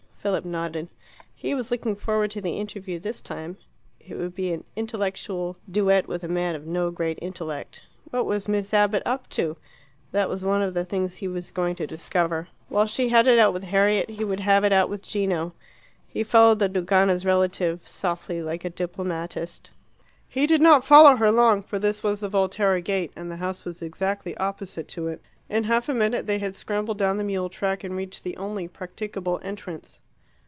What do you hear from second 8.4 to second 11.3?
Miss Abbott up to? That was one of the things he